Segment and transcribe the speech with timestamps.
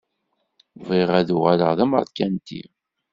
[0.85, 2.61] Bɣiɣ ad uɣaleɣ d ameṛkanti.